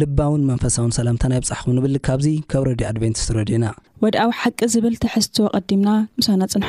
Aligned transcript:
ልባውን 0.00 0.44
መንፈሳውን 0.50 0.92
ሰላምታናይ 0.98 1.40
ብፅሕኹም 1.42 1.74
ንብል 1.76 1.96
ካብዙ 2.06 2.26
ካብ 2.52 2.62
ረድዩ 2.70 2.86
ኣድቨንቲስ 2.90 3.26
ረድዩኢና 3.38 3.66
ወድኣዊ 4.04 4.30
ሓቂ 4.42 4.58
ዝብል 4.74 4.94
ትሕዝትዎ 5.04 5.46
ቐዲምና 5.64 5.90
ምሳና 6.20 6.40
ፅንሖ 6.54 6.68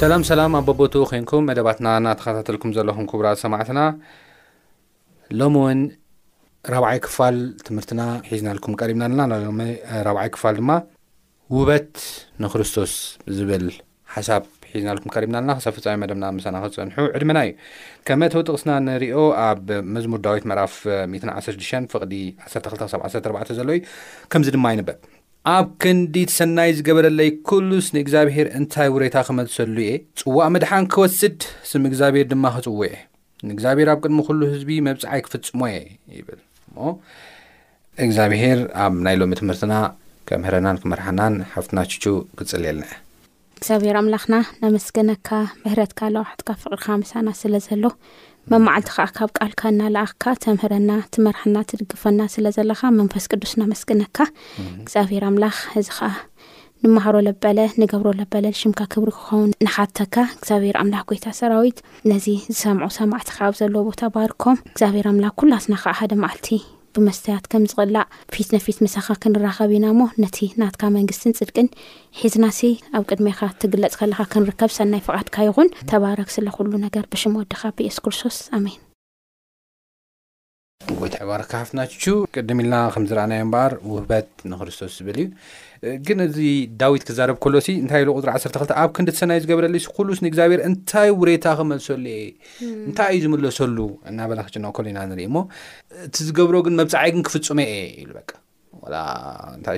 ሰላም 0.00 0.22
ሰላም 0.28 0.52
ኣ 0.58 0.60
በቦቱኡ 0.66 1.02
ኮንኩም 1.10 1.42
መደባትና 1.48 1.88
እናተኸታተልኩም 2.00 2.70
ዘለኹም 2.76 3.06
ክቡራ 3.10 3.30
ሰማዕትና 3.40 3.80
ሎሚ 5.38 5.56
እውን 5.62 5.80
ራብዓይ 6.74 6.98
ክፋል 7.06 7.36
ትምህርትና 7.66 8.02
ሒዝናልኩም 8.28 8.76
ቀሪብና 8.82 9.02
ኣለና 9.08 9.26
ራብዓይ 10.08 10.28
ክፋል 10.36 10.54
ድማ 10.60 10.70
ውበት 11.56 11.92
ንክርስቶስ 12.44 12.94
ዝብል 13.38 13.66
ሓሳብ 14.14 14.44
ሒዝናልኩም 14.72 15.12
ቀሪምና 15.16 15.36
ለና 15.44 15.56
ክሳብ 15.60 15.74
ፍፃሚ 15.78 15.96
መደብና 16.06 16.24
ምሳና 16.38 16.56
ክፀንሑ 16.70 16.96
ዕድመና 17.18 17.40
እዩ 17.48 17.52
ከመተው 18.10 18.44
ጥቕስና 18.48 18.72
ንሪኦ 18.88 19.18
ኣብ 19.48 19.62
መዝሙር 19.96 20.20
ዳዊት 20.28 20.46
መራፍ 20.52 20.74
116 21.20 21.92
ፍቕዲ 21.94 22.14
12ል 22.50 22.90
ሳብ 22.94 23.02
1 23.14 23.30
4ር 23.36 23.52
ዘሎ 23.60 23.68
እዩ 23.78 23.82
ከምዚ 24.34 24.50
ድማ 24.58 24.72
ይንበር 24.76 24.98
ኣብ 25.48 25.68
ክንዲ 25.82 26.14
ሰናይ 26.36 26.70
ዝገበረለይ 26.78 27.28
ኩሉስ 27.48 27.86
ንእግዚኣብሄር 27.96 28.46
እንታይ 28.58 28.88
ውሬታ 28.94 29.16
ክመልሰሉ 29.28 29.76
እየ 29.84 29.92
ጽዋእ 30.20 30.50
መድሓን 30.54 30.86
ክወስድ 30.92 31.38
ስም 31.70 31.82
እግዚኣብሔር 31.90 32.26
ድማ 32.32 32.44
ክጽው 32.54 32.76
እየ 32.86 32.92
ንእግዚኣብሔር 33.48 33.88
ኣብ 33.92 33.98
ቅድሚ 34.04 34.18
ኩሉ 34.26 34.40
ህዝቢ 34.54 34.70
መብፅዓይ 34.88 35.20
ክፍጽሞ 35.26 35.60
እየ 35.72 35.78
ይብል 36.18 36.40
እሞ 36.72 36.78
እግዚኣብሄር 38.06 38.60
ኣብ 38.86 38.94
ናይ 39.06 39.16
ሎሚ 39.20 39.32
ትምህርትና 39.40 39.72
ከምህረናን 40.30 40.80
ክመርሓናን 40.82 41.34
ሓፍትና 41.52 41.78
ችቹ 41.92 42.04
ክጽልየልና 42.40 42.84
እ 42.90 42.98
እግዚኣብሔር 43.60 43.96
ኣምላኽና 44.02 44.36
ነመስገነካ 44.62 45.28
ምህረትካ 45.64 46.00
ለዋሕትካ 46.16 46.48
ፍቕርካ 46.60 46.86
መሳና 47.02 47.28
ስለዘሎ 47.42 47.84
መማዓልቲ 48.52 48.88
ከዓ 48.96 49.06
ካብ 49.16 49.30
ቃልካ 49.38 49.60
እናልኣኽካ 49.72 50.24
ተምህረና 50.44 50.90
ትምርሕና 51.14 51.56
ትድግፈና 51.70 52.20
ስለ 52.34 52.46
ዘለኻ 52.56 52.80
መንፈስ 52.98 53.24
ቅዱስ 53.32 53.52
ናመስግነካ 53.60 54.16
እግዚኣብሔር 54.82 55.24
ኣምላኽ 55.28 55.56
እዚ 55.80 55.88
ከዓ 55.98 56.08
ንምሃሮ 56.84 57.16
ለበለ 57.26 57.58
ንገብሮ 57.80 58.08
ለበለ 58.20 58.44
ንሽምካ 58.54 58.80
ክብሪ 58.92 59.08
ክኸውን 59.16 59.50
ንሓተካ 59.66 60.14
እግዚኣብሔር 60.36 60.76
ኣምላኽ 60.82 61.04
ጎታ 61.10 61.26
ሰራዊት 61.40 61.78
ነዚ 62.10 62.26
ዝሰምዖ 62.54 62.88
ሰማዕቲከ 62.98 63.38
ኣብ 63.48 63.54
ዘለዎ 63.60 63.82
ቦታ 63.90 64.00
ባርኮም 64.16 64.60
እግዚኣብሔር 64.74 65.08
ኣምላኽ 65.12 65.34
ኩላስና 65.42 65.74
ከዓ 65.84 65.94
ሓደ 66.00 66.12
መዓልቲ 66.24 66.48
ብመስተያት 66.98 67.44
ከምዝቕላእ 67.52 68.06
ፊት 68.34 68.48
ነፊት 68.56 68.78
ምሳኻ 68.84 69.08
ክንራኸብ 69.22 69.70
ኢና 69.76 69.86
እሞ 69.94 70.02
ነቲ 70.24 70.38
ናትካ 70.60 70.82
መንግስትን 70.98 71.36
ፅድቅን 71.40 71.68
ሒዝናስ 72.20 72.60
ኣብ 72.98 73.02
ቅድሜኻ 73.12 73.38
ትግለፅ 73.62 73.94
ከለካ 74.02 74.20
ክንርከብ 74.34 74.70
ሰናይ 74.78 75.04
ፍቓድካ 75.08 75.36
ይኹን 75.48 75.74
ተባረክ 75.92 76.30
ስለኩሉ 76.36 76.70
ነገር 76.86 77.04
ብሽሙ 77.14 77.34
ወድኻ 77.42 77.60
ብኤስክርሶስ 77.78 78.38
ኣሜን 78.58 78.78
ጎይታ 80.98 81.16
ባር 81.28 81.40
ክካሃፍትናቹ 81.46 81.92
ቅድሚ 82.36 82.58
ኢልና 82.64 82.76
ከም 82.94 83.04
ዝረአናይ 83.10 83.40
ምበር 83.48 83.72
ውህበት 83.90 84.28
ንክርስቶስ 84.52 84.92
ዝብል 84.98 85.18
እዩ 85.86 85.94
ግን 86.06 86.18
እዚ 86.26 86.36
ዳዊት 86.80 87.02
ክዛረብ 87.08 87.36
ኮሎሲ 87.44 87.68
እንታይ 87.82 88.02
ኢ 88.04 88.06
ቁፅሪ 88.12 88.30
ዓ2 88.36 88.66
ኣብ 88.82 88.90
ክ 88.96 89.04
ደተሰናይ 89.08 89.38
ዝገብረሊ 89.44 89.78
ሉስንእግዚኣብሄር 90.08 90.60
እንታይ 90.70 91.10
ውሬታ 91.20 91.46
ክመልሰሉ 91.58 92.04
እየ 92.14 92.24
እንታይ 92.88 93.10
እዩ 93.16 93.22
ዝመለሰሉ 93.26 93.76
እናበላ 94.10 94.40
ክጭነቕ 94.48 94.76
ሉ 94.84 94.92
ኢና 94.92 95.00
ንሪኢ 95.12 95.28
ሞ 95.36 95.42
እቲ 96.08 96.16
ዝገብሮ 96.28 96.56
ግን 96.68 96.76
መብፃዓይ 96.80 97.10
ግን 97.16 97.24
ክፍፁመ 97.28 97.58
እየ 97.74 98.10
ብበ 98.16 98.20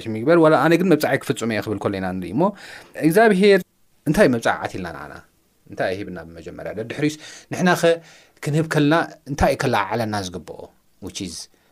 ሽግበርነ 0.02 0.64
ግ 0.80 0.84
መብይ 0.92 1.16
ክፍፅመ 1.24 1.50
የ 1.58 1.62
ክብል 1.66 1.80
ሎ 1.84 1.94
ኢና 2.00 2.08
ንኢ 2.22 2.32
ሞ 2.42 2.52
እግዚኣብሄር 3.06 3.60
እንታእዩ 4.10 4.28
መብፃዕዓት 4.36 4.72
ኢልና 4.78 4.98
ንና 5.12 5.20
ታና 5.78 6.18
ብመጀመርያ 6.28 6.70
ዶድስንሕናኸ 6.78 7.82
ክንህብ 8.44 8.66
ከና 8.72 8.92
እንታይእዩ 9.30 9.56
ከላዓለና 9.62 10.14
ዝግብ 10.26 10.48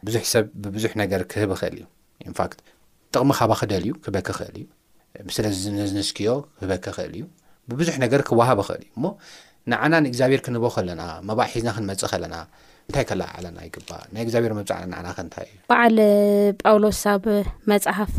ብዙሕ 0.08 0.22
ሰብ 0.32 0.44
ብብዙሕ 0.64 0.92
ነገር 1.02 1.20
ክህብ 1.30 1.50
ይክእል 1.54 1.74
እዩ 1.80 1.84
ንፋክት 2.32 2.58
ጥቕሚ 3.14 3.30
ኻባ 3.38 3.52
ክደል 3.60 3.84
ዩ 3.88 3.92
ክበክ 4.04 4.28
ክእል 4.38 4.54
እዩ 4.58 4.64
ምስለዚ 5.28 5.56
ዝንስክዮ 5.92 6.28
ክበኪ 6.60 6.84
ክእል 6.96 7.12
እዩ 7.16 7.24
ብብዙሕ 7.70 7.94
ነገር 8.04 8.20
ክዋሃብ 8.28 8.58
ይክእል 8.62 8.82
እዩ 8.84 8.88
እሞ 8.96 9.04
ንዓና 9.70 9.94
ንእግዚኣብሄር 10.04 10.40
ክንህቦ 10.46 10.64
ከለና 10.76 11.02
መባእ 11.28 11.48
ሒዝና 11.54 11.70
ክንመፅእ 11.76 12.10
ከለና 12.12 12.36
እንታይ 12.88 13.04
ከላዓዓለና 13.10 13.58
ይግባእ 13.68 14.02
ናይ 14.14 14.22
እግዚኣብሔር 14.26 14.52
መብፃዕና 14.58 14.84
ንዓና 14.92 15.08
ከንታይ 15.18 15.46
እዩ 15.50 15.58
በዓል 15.72 15.96
ጳውሎስ 16.62 17.02
ኣብ 17.14 17.26
መፅሓፍ 17.72 18.12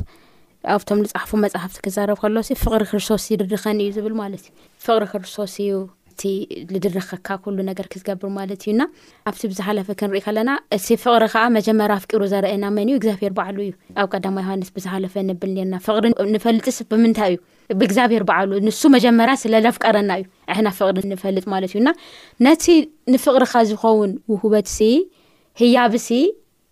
ኣብቶም 0.76 1.00
ዝፅሓፉ 1.10 1.32
መፅሓፍቲ 1.46 1.78
ክዛረብ 1.86 2.18
ከሎሲ 2.24 2.50
ፍቕሪ 2.66 2.84
ክርስቶስ 2.92 3.24
ይድድኸኒ 3.34 3.80
እዩ 3.86 3.92
ዝብል 3.98 4.16
ማለት 4.24 4.44
እዩ 4.50 4.54
ፍቕሪ 4.86 5.04
ክርስቶስ 5.14 5.56
እዩ 5.66 5.72
ዝድረኸካ 6.74 7.28
ሉ 7.56 7.58
ነር 7.68 7.88
ክዝገብር 7.94 8.30
ማለት 8.38 8.62
እዩና 8.66 8.82
ኣብቲ 9.30 9.42
ብዝሃለፈ 9.52 9.88
ክንርኢ 10.00 10.20
ከለና 10.26 10.52
እቲፍቅሪዓ 10.78 11.34
መጀመሪ 11.58 11.90
ኣፍሩ 11.98 12.22
ዘረአና 12.34 12.64
ን 12.76 12.88
ዩ 12.92 12.96
እግዚኣብሔር 13.00 13.34
በሉ 13.40 13.58
እዩ 13.66 13.72
ኣብ 14.04 14.08
ቀዳማ 14.16 14.36
ዮሃንስ 14.44 14.70
ብዝሃለፈ 14.76 15.14
ንብል 15.30 15.52
ርናፍቅሪ 15.62 16.04
ንፈልጥስ 16.36 16.78
ብምንታይ 16.92 17.30
እዩ 17.34 17.38
ብእግኣብሄር 17.82 18.24
በዓሉ 18.30 18.52
ንሱ 18.68 18.82
መጀመር 18.96 19.30
ስለለፍቀረና 19.44 20.10
እዩ 20.22 20.28
ና 20.68 20.70
ፍቅሪ 20.80 20.96
ንፈልጥ 21.14 21.46
ማለ 21.56 21.64
እዩቲ 21.72 22.66
ንፍቅሪካ 23.16 23.56
ዝኸውን 23.72 24.14
በት 24.56 24.70
ህያብ 25.62 25.94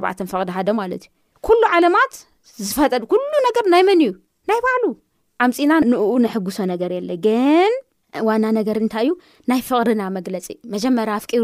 ራዕ 0.04 0.12
ፈቅዲ 0.34 0.50
ሓደ 0.58 0.70
ማለት 0.82 1.06
እዩ 1.08 1.12
ኩሉ 1.50 1.62
ዓለማት 1.78 2.14
ዝፈጠድ 2.70 3.06
ኩሉ 3.14 3.24
ነገር 3.48 3.66
ናይ 3.76 3.84
መን 3.90 4.02
እዩ 4.08 4.12
ናይ 4.52 4.60
ባዕሉ 4.68 4.84
ዓምፂና 5.46 5.72
ንኡ 5.92 6.04
ንሕጉሶ 6.26 6.60
ነገር 6.74 6.92
የለ 6.98 7.12
ግን 7.28 7.72
ዋና 8.28 8.46
ነገር 8.58 8.76
እንታይ 8.84 9.06
እዩ 9.08 9.12
ናይ 9.52 9.60
ፍቅሪና 9.68 10.04
መግለፂ 10.18 10.48
መጀመርያ 10.74 11.14
ኣፍሩ 11.20 11.44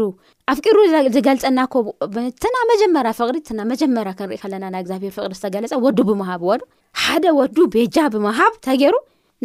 ኣፍቂሩ 0.52 0.76
ዝገልፀናትና 1.16 2.50
መጀመር 2.72 3.06
ፍቅሪ 3.20 3.36
እና 3.54 3.60
መጀመር 3.72 4.08
ክንሪኢ 4.18 4.38
ከለና 4.42 4.64
ና 4.74 4.80
እግዚብሄር 4.84 5.12
ፍቅሪ 5.18 5.30
ዝተገለፀ 5.38 5.74
ወ 5.84 5.92
ብሃብ 6.20 6.42
ወሓደ 6.50 7.24
ወዱ 7.40 7.56
ቤጃ 7.74 7.96
ብምሃብ 8.14 8.54
ተገይሩ 8.66 8.94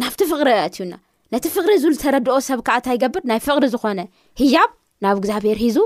ናብቲ 0.02 0.20
ፍቅሪ 0.32 0.48
አትእዩና 0.64 0.94
ነቲ 1.34 1.44
ፍቅሪ 1.56 1.72
ዝብዝተረድኦ 1.84 2.36
ሰብ 2.48 2.58
ከዓ 2.68 2.74
እንታ 2.80 2.88
ይገብር 2.96 3.22
ናይ 3.30 3.38
ፍቅሪ 3.46 3.64
ዝኾነ 3.74 4.00
ሂጃብ 4.40 4.70
ናብ 5.04 5.16
እግዚኣብሔር 5.20 5.56
ሒዙ 5.64 5.78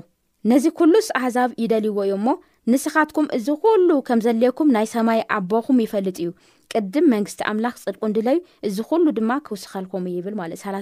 ነዚ 0.53 0.65
ኩሉስ 0.79 1.09
ኣሕዛብ 1.21 1.51
ይደልይዎ 1.63 1.99
እዩ 2.07 2.15
እሞ 2.21 2.29
ንስኻትኩም 2.73 3.27
እዚ 3.37 3.47
ኩሉ 3.63 3.89
ከም 4.09 4.19
ዘልየኩም 4.27 4.69
ናይ 4.77 4.87
ሰማይ 4.95 5.21
ኣቦኹም 5.37 5.79
ይፈልጥ 5.87 6.17
እዩ 6.25 6.31
ቅድም 6.81 7.07
መንግስቲ 7.15 7.41
ኣምላኽ 7.51 7.75
ፅድቅን 7.85 8.15
ድለዩ 8.17 8.39
እዚ 8.67 8.77
ኩሉ 8.91 9.05
ድማ 9.19 9.31
ክውስኸልኩም 9.49 10.05
እ 10.11 10.13
ይብል 10.17 10.35
ማለት 10.43 10.61
እ 10.61 10.63
ሓ 10.69 10.73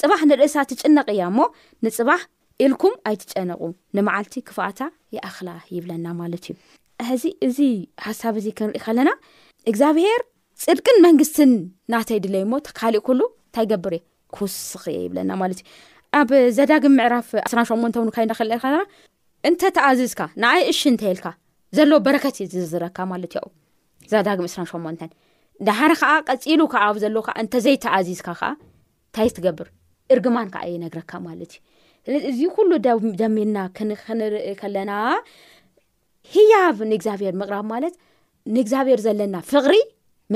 ፅባሕ 0.00 0.20
ንርእሳ 0.30 0.56
ትጭነቅ 0.70 1.06
እያ 1.14 1.22
እሞ 1.32 1.38
ንፅባሕ 1.84 2.20
ኢልኩም 2.64 2.94
ኣይትጨነቁ 3.08 3.60
ንማዓልቲ 3.96 4.34
ክፍኣታ 4.48 4.80
ይኣኽላ 5.16 5.48
ይብለና 5.76 6.06
ማለት 6.20 6.44
እዩ 6.50 6.54
ሕዚ 7.08 7.24
እዚ 7.46 7.58
ሃሳብ 8.06 8.34
እዚ 8.40 8.46
ክንሪኢ 8.58 8.78
ከለና 8.84 9.10
እግዚኣብሄር 9.70 10.20
ፅድቅን 10.64 10.96
መንግስትን 11.06 11.50
ናተ 11.94 12.08
ድለይ 12.26 12.44
ሞ 12.52 12.54
ተካሊእ 12.68 13.04
ሉ 13.18 13.20
እንታይ 13.44 13.66
ገብር 13.72 13.94
እዩክውስኽ 13.98 14.82
እ 14.92 14.94
ይብለናማት 15.06 15.50
እዩ 15.56 15.62
ኣብ 16.20 16.30
ዘዳግም 16.58 16.94
ምዕራፍ 17.00 17.28
8ኽእንተኣዝካ 17.50 20.22
ይሺልካዘ 20.68 21.78
በረት 22.06 22.36
ዩዝረካማ 22.60 23.12
እዛ 24.06 24.14
ዳግም 24.26 24.46
እ8 24.48 25.10
ዳሓደ 25.66 25.92
ከዓ 26.00 26.12
ቀፂሉ 26.30 26.60
ከዓብ 26.72 26.96
ዘለ 27.02 27.16
ከዓ 27.26 27.34
እንተዘይተኣዚዝካ 27.44 28.28
ከዓ 28.38 28.48
እንታይ 29.06 29.28
ዝትገብር 29.30 29.68
እርማን 30.14 30.48
ዓ 30.60 30.62
ይነግረካ 30.72 31.12
ማለትእዩ 31.26 31.60
ስለዚ 32.06 32.24
እዚ 32.30 32.40
ኩሉ 32.56 32.70
ደሚልና 33.20 33.58
ክንርኢ 33.76 34.48
ከለና 34.60 34.92
ህያብ 36.34 36.76
ንእግዚኣብሔር 36.90 37.34
ምቕራብ 37.40 37.64
ማለት 37.74 37.94
ንእግዚኣብሔር 38.56 39.00
ዘለና 39.06 39.36
ፍቕሪ 39.52 39.76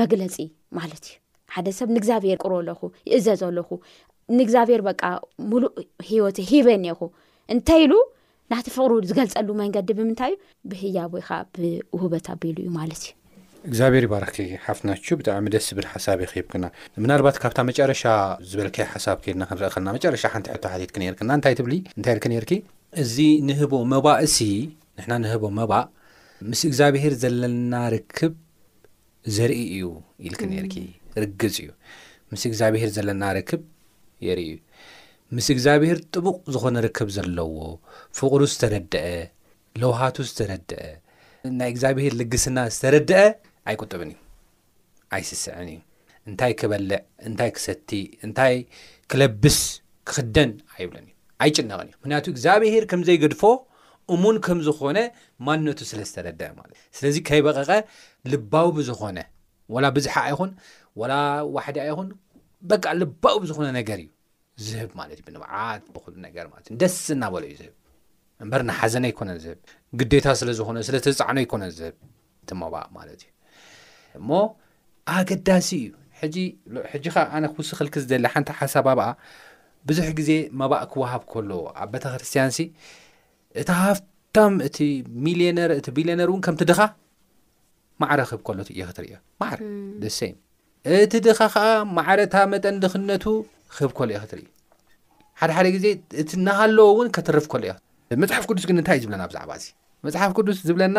መግለፂ 0.03 0.37
ማለት 0.81 1.05
እዩ 1.11 1.19
ሓደ 1.57 1.69
ሰብ 1.81 1.89
ንእግኣብሔር 1.97 2.39
ርለኹ 2.53 2.81
ይእዘለኹ 3.11 3.71
ንእግኣብሔር 4.39 4.81
በ 4.89 4.91
ሙሉእ 5.51 5.73
ሂወት 6.11 6.39
ሂበኔኹ 6.51 7.01
እንተይ 7.55 7.83
ኢሉ 7.87 7.93
ናቲ 8.53 8.67
ፍቅሪ 8.79 8.93
ዝገልፀሉ 9.11 9.49
መንገዲ 9.63 9.89
ብምንታይ 9.99 10.33
እዩ 10.37 10.43
ብህያብ 10.73 11.13
ወይከዓ 11.17 11.41
ብውውበት 11.55 12.29
ኣቢሉ 12.35 12.57
እዩ 12.65 12.71
ማለት 12.81 13.03
እዩ 13.07 13.15
እግዚኣብሄር 13.67 14.05
ይባረኽኪ 14.07 14.39
ሓፍትናች 14.65 15.07
ብጣዕሚ 15.21 15.45
ደስ 15.55 15.65
ዝብል 15.71 15.87
ሓሳብ 15.93 16.19
ይኽብክና 16.25 16.65
ምናልባት 17.05 17.37
ካብታ 17.43 17.59
መጨረሻ 17.71 18.03
ዝበልከ 18.51 18.77
ሓሳብ 18.93 19.17
ከድና 19.25 19.43
ክንርአ 19.51 19.71
ኸልና 19.75 19.89
መጨረሻ 19.97 20.23
ሓንቲ 20.35 20.47
ሕቶ 20.55 20.65
ሓትት 20.73 20.91
ክ 20.95 21.03
ነርክና 21.03 21.31
እንታይ 21.39 21.55
ትብል 21.61 21.75
እንታይ 21.97 22.15
ኢልክ 22.17 22.27
ነርኪ 22.33 22.53
እዚ 23.05 23.15
ንህቦ 23.49 23.73
መባእ 23.93 24.21
እሲ 24.27 24.39
ንሕና 24.99 25.13
ንህቦ 25.25 25.45
መባእ 25.61 25.85
ምስ 26.51 26.63
እግዚኣብሄር 26.69 27.15
ዘለና 27.23 27.73
ርክብ 27.95 28.35
ዘርኢ 29.39 29.59
እዩ 29.77 29.89
ኢልክ 30.29 30.43
ነርኪ 30.53 30.77
ርግፅ 31.25 31.57
እዩ 31.65 31.69
ምስ 32.33 32.45
እግዚኣብሄር 32.53 32.91
ዘለና 32.99 33.23
ርክብ 33.39 33.63
የርኢ 34.29 34.49
እዩ 34.53 34.57
ምስ 35.37 35.49
እግዚኣብሄር 35.57 35.99
ጥቡቕ 36.15 36.39
ዝኾነ 36.57 36.77
ርክብ 36.87 37.09
ዘለዎ 37.19 37.57
ፍቕሩ 38.21 38.41
ዝተረድአ 38.53 39.07
ለውሃቱ 39.83 40.17
ዝተረድአ 40.29 40.81
ናይ 41.61 41.69
እግዚኣብሄር 41.73 42.13
ልግስና 42.21 42.59
ዝተረድአ 42.75 43.19
ኣይቁጥብን 43.71 44.11
እዩ 44.15 44.19
ኣይስስዕን 45.17 45.61
እዩ 45.75 45.79
እንታይ 46.31 46.53
ክበልዕ 46.61 46.99
እንታይ 47.29 47.51
ክሰቲ 47.57 47.91
እንታይ 48.27 48.55
ክለብስ 49.13 49.59
ክክደን 50.09 50.51
ኣይብሉን 50.77 51.05
እዩ 51.07 51.15
ኣይጭነቕን 51.45 51.87
እዩ 51.91 51.97
ምክንያቱ 52.01 52.27
እግዚኣብሄር 52.35 52.85
ከም 52.91 53.03
ዘይገድፎ 53.09 53.43
እሙን 54.15 54.37
ከም 54.47 54.61
ዝኾነ 54.67 54.99
ማንነቱ 55.49 55.81
ስለ 55.93 56.01
ዝተረድአ 56.11 56.51
ማለት 56.61 56.77
ስለዚ 56.99 57.17
ከይበቐቐ 57.31 57.71
ልባው 58.35 58.69
ብዝኾነ 58.79 59.19
ወላ 59.75 59.87
ብዝሓ 59.97 60.15
ይኹን 60.33 60.51
ወላ 61.01 61.13
ዋሕዲ 61.57 61.77
ኣይኹን 61.87 62.09
በቃ 62.71 62.85
ልባው 63.01 63.37
ዝኾነ 63.51 63.67
ነገር 63.81 63.99
እዩ 64.05 64.09
ዝህብ 64.67 64.93
ማለት 65.01 65.17
እዩ 65.21 65.25
ብንባዓት 65.27 65.83
ብኩሉ 65.95 66.15
ነገር 66.29 66.47
ማለት 66.53 66.67
እዩ 66.71 66.77
ደስ 66.83 66.95
ዝናበሎ 67.09 67.43
እዩ 67.49 67.55
ዝህብ 67.61 67.75
እምበር 68.43 68.63
ንሓዘነ 68.69 69.05
ኣይኮነ 69.11 69.31
ዝህብ 69.45 69.59
ግዴታ 70.01 70.27
ስለ 70.41 70.49
ዝኾነ 70.59 70.77
ስለተፃዕኖ 70.89 71.39
ኣይኮነ 71.43 71.63
ዝህብ 71.79 71.95
እቲ 72.43 72.51
መባእ 72.61 72.87
ማለት 72.97 73.17
እዩ 73.25 73.33
እሞ 74.19 74.29
ኣገዳሲ 75.15 75.69
እዩ 75.87 75.89
ሕጂ 76.21 76.37
ሕጂ 76.93 77.05
ከዓ 77.15 77.25
ኣነ 77.37 77.45
ክውስ 77.55 77.69
ክልክ 77.79 77.95
ዝደለ 78.03 78.27
ሓንቲ 78.35 78.51
ሓሳባብኣ 78.59 79.07
ብዙሕ 79.89 80.07
ግዜ 80.19 80.31
መባእ 80.61 80.85
ክወሃብ 80.93 81.23
ከሎ 81.33 81.51
ኣብ 81.83 81.89
ቤተክርስትያን 81.95 82.51
ሲ 82.57 82.67
እቲ 83.61 83.69
ሃፍታም 83.83 84.55
እቲ 84.67 84.79
ሚዮነር 85.27 85.71
እቲ 85.79 85.87
ሚሊዮነር 85.99 86.29
እውን 86.33 86.43
ከምቲ 86.49 86.63
ድኻ 86.73 86.81
ማዕረ 88.03 88.21
ክህብ 88.31 88.41
ከሎ 88.47 88.59
የ 88.81 88.85
ክትርእዮ 88.91 89.15
ማዕር 89.43 89.59
ደሰ 90.05 90.19
እቲ 91.05 91.13
ድኻ 91.27 91.41
ከዓ 91.57 91.65
ማዕረታ 91.99 92.35
መጠን 92.53 92.77
ድኽነቱ 92.85 93.25
ክህብ 93.77 93.93
ከሎ 93.99 94.09
እየ 94.15 94.21
ክትርእ 94.25 94.47
ሓደሓደ 95.41 95.67
ግዜ 95.79 95.87
እቲ 96.23 96.31
ናሃለዎ 96.47 96.89
ውን 96.99 97.09
ከትርፍ 97.17 97.45
ከሎ 97.53 97.65
የ 97.71 97.75
መፅሓፍ 98.23 98.45
ቅዱስ 98.51 98.65
ግን 98.69 98.77
እንታይእዩ 98.81 99.03
ዝብለና 99.05 99.25
ብዛዕባ 99.31 99.51
እዚ 99.59 99.67
መፅሓፍ 100.07 100.31
ቅዱስ 100.39 100.59
ዝብለና 100.69 100.99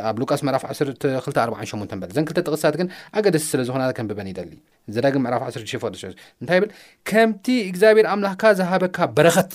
ኣብ 0.09 0.17
ሉቃስ 0.23 0.41
ምዕራፍ 0.49 0.65
1248በ 0.71 2.03
ዘንክልተ 2.17 2.39
ጥቕስታት 2.49 2.77
ግን 2.81 2.89
ኣገደሲ 3.19 3.45
ስለ 3.53 3.63
ዝኾና 3.71 3.85
ከንብበን 3.99 4.31
ይደሊ 4.33 4.53
ዘዳግም 4.97 5.23
ምዕራፍ 5.29 5.43
16ቅ 5.61 6.13
እንታይ 6.43 6.61
ብል 6.65 6.71
ከምቲ 7.13 7.47
እግዚኣብሔር 7.71 8.09
ኣምላኽካ 8.15 8.45
ዝሃበካ 8.61 8.99
በረኸት 9.19 9.53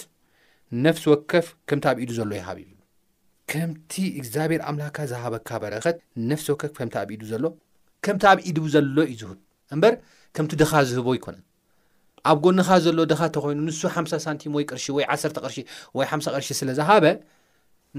ነፍሲ 0.88 1.06
ወከፍ 1.14 1.48
ከምቲ 1.72 1.86
ኣብኢዱ 1.94 2.12
ዘሎ 2.20 2.32
ይሃብ 2.40 2.58
ዩ 2.66 2.70
ከምቲ 3.52 3.94
እግዚኣብሔር 4.20 4.62
ኣምላኽካ 4.72 4.98
ዝሃበካ 5.14 5.50
በረኸት 5.66 5.98
ነሲ 6.32 6.46
ወከፍከምቲ 6.56 6.96
ኣብኢ 7.06 7.16
ሎ 7.46 7.48
ከምቲ 8.06 8.24
ኣብ 8.34 8.40
ኢድ 8.50 8.58
ዘሎ 8.76 8.96
እዩ 9.14 9.18
ዝህድ 9.24 9.40
እምበር 9.74 9.94
ከምቲ 10.36 10.52
ድኻ 10.62 10.72
ዝህቦ 10.92 11.10
ይኮነን 11.20 11.44
ኣብ 12.32 12.38
ጎንኻ 12.44 12.70
ዘሎ 12.86 13.00
ደኻ 13.12 13.22
ተኮይኑ 13.36 13.60
ንሱ 13.68 13.80
ሓ0 13.94 14.22
ሳንቲም 14.26 14.52
ወይ 14.58 14.64
ቅርሺ 14.72 14.84
ወይ 14.98 15.04
1 15.16 15.34
ቅርሺ 15.46 15.58
ወይ 15.98 16.06
ሓ 16.10 16.12
ቅርሺ 16.36 16.48
ስለ 16.60 16.70
ዝሃበ 16.80 17.06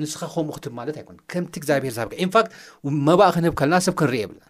ንስኻ 0.00 0.20
ከምኡ 0.34 0.52
ክትብ 0.56 0.72
ማለት 0.78 0.96
ኣይኮነ 1.00 1.18
ከምቲ 1.32 1.54
እግዚኣብሄር 1.60 1.92
ሃብ 2.02 2.10
ኢንፋት 2.24 2.46
መባእ 3.08 3.30
ክንህብ 3.34 3.54
ከለና 3.60 3.78
ሰብ 3.86 3.94
ክንርኢ 4.00 4.20
የብልና 4.22 4.42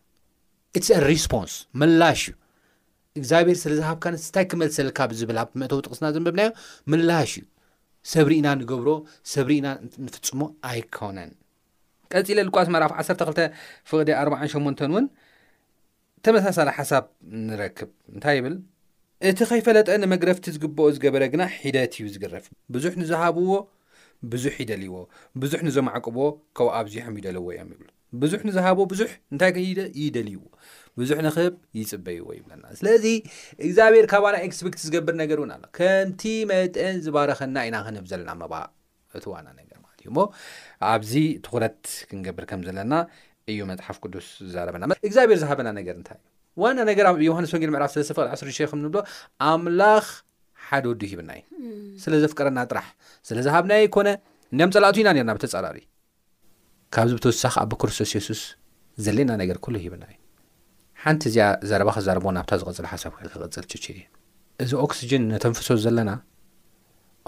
ላሽ 2.03 2.23
እዩ 2.31 2.35
እግዚኣብሔር 3.19 3.57
ስለ 3.63 3.73
ዝሃብካ 3.81 4.05
ንስእንታይ 4.15 4.45
ክመልሰልካ 4.51 4.99
ብዝብል 5.11 5.39
ኣብ 5.43 5.49
መእተ 5.61 5.73
ውጥቕስና 5.79 6.07
ዘንብናዮ 6.17 6.49
ምላሽ 6.93 7.33
እዩ 7.41 7.45
ሰብ 8.13 8.27
ርእና 8.33 8.47
ንገብሮ 8.61 8.89
ሰብ 9.33 9.47
ርኢና 9.51 9.67
ንፍፅሞ 10.07 10.41
ኣይኮነን 10.71 11.33
ቀፂለ 12.13 12.39
ልቃስ 12.49 12.69
መርፍ 12.77 12.93
12 13.03 13.43
ፍቅደ 13.91 14.09
4 14.23 14.45
8ንን 14.55 14.91
እውን 14.93 15.07
ተመሳሳለ 16.27 16.69
ሓሳብ 16.79 17.05
ንረክብ 17.47 17.91
እንታይ 18.15 18.37
ይብል 18.41 18.57
እቲ 19.29 19.39
ከይፈለጠ 19.51 19.91
ንመግረፍቲ 20.01 20.47
ዝግብኦ 20.55 20.87
ዝገበረ 20.95 21.25
ግና 21.33 21.43
ሒደት 21.61 21.93
እዩ 21.99 22.07
ዝግረፍ 22.15 22.47
ብዙሕ 22.75 22.93
ንዝሃብዎ 23.03 23.51
ብዙሕ 24.33 24.55
ይደልይዎ 24.63 24.97
ብዙሕ 25.43 25.61
ንዞማዕቅቦ 25.67 26.17
ከብ 26.59 26.69
ኣብዚሖም 26.81 27.15
ይደልዎ 27.21 27.45
እዮም 27.53 27.69
ይብሉ 27.75 27.87
ብዙሕ 28.23 28.41
ንዝሃብዎ 28.49 28.85
ብዙሕ 28.93 29.09
እንታይ 29.35 29.53
ደ 29.79 29.85
ይደልይዎ 30.03 30.43
ብዙሕ 31.03 31.17
ንኽብ 31.27 31.55
ይፅበይዎ 31.79 32.27
ይብለና 32.39 32.65
ስለዚ 32.81 33.07
እግዚኣብሔር 33.69 34.09
ካባና 34.13 34.35
ኤክስፒክት 34.49 34.83
ዝገብር 34.89 35.17
ነገር 35.23 35.39
እውን 35.43 35.55
ኣሎ 35.57 35.65
ከምቲ 35.79 36.23
መጠን 36.51 36.99
ዝባረኸና 37.07 37.57
ኢና 37.71 37.79
ክንህብ 37.89 38.09
ዘለና 38.13 38.33
መባ 38.43 38.55
እቲዋና 39.21 39.47
ነገር 39.63 39.79
ማለት 39.85 39.99
እዩሞ 40.07 40.19
ኣብዚ 40.93 41.15
ትኩረት 41.47 41.81
ክንገብር 42.13 42.47
ከም 42.53 42.63
ዘለና 42.69 42.95
እዩ 43.55 43.61
መፅሓፍ 43.73 43.99
ቅዱስ 44.05 44.29
ዝዛረበና 44.47 44.93
እግዚኣብሔር 45.09 45.41
ዝሃበና 45.45 45.69
ነገር 45.81 45.97
እንታይ 46.03 46.21
እዩ 46.25 46.31
ዋና 46.63 46.81
ነገር 46.91 47.05
ኣብ 47.11 47.17
ዮሃንስ 47.27 47.51
ወንጌል 47.55 47.71
ምዕራፍ 47.75 47.91
ስለስተፈቐል 47.95 48.29
ዓ00ሸ 48.35 48.59
ምብሎ 48.83 48.97
ኣምላኽ 49.51 50.07
ሓደ 50.67 50.85
ወዱ 50.91 51.01
ሂብና 51.13 51.31
እዩ 51.39 51.47
ስለዘፍቀረና 52.05 52.59
ጥራሕ 52.71 52.87
ስለዝሃብና 53.29 53.73
ኮነ 53.95 54.09
እንም 54.55 54.71
ፀላቅቱ 54.75 54.97
ኢና 55.03 55.09
ነርና 55.17 55.33
ብተፃራር 55.39 55.75
እዩ 55.81 55.87
ካብዚ 56.95 57.13
ብትውሳኺ 57.19 57.55
ኣብ 57.65 57.73
ክርስቶስ 57.81 58.11
የሱስ 58.17 58.43
ዘለአና 59.07 59.33
ነገር 59.43 59.57
ኩሉ 59.67 59.75
ሂብና 59.87 60.05
እዩ 60.13 60.19
ሓንቲ 61.05 61.23
እዚኣ 61.31 61.49
ዘረባ 61.71 61.89
ክዛርቦ 61.97 62.25
ናብታ 62.37 62.53
ዝቐጽሉ 62.61 62.85
ሓሳብ 62.93 63.13
ክል 63.17 63.27
ክቕፅል 63.33 63.65
ችች 63.73 63.85
እዩ 63.95 64.01
እዚ 64.65 64.73
ኦክሲጅን 64.85 65.25
ነተንፍሶ 65.33 65.69
ዘለና 65.87 66.11